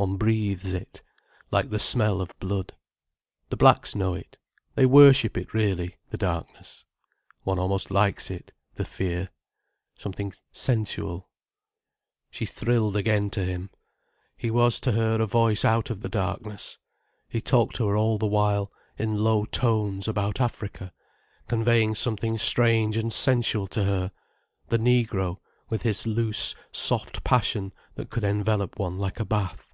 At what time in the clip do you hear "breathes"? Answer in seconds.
0.16-0.72